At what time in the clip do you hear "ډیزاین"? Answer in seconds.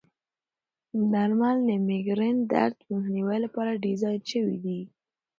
3.85-4.21